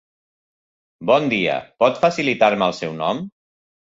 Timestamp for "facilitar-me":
2.05-2.71